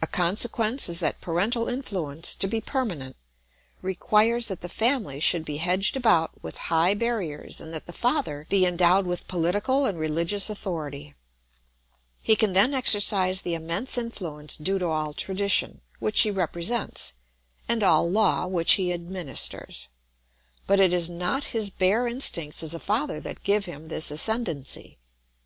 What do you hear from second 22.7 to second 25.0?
a father that give him this ascendency.